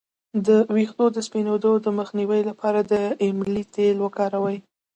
[0.45, 2.93] د ویښتو د سپینیدو مخنیوي لپاره د
[3.27, 4.57] املې تېل وکاروئ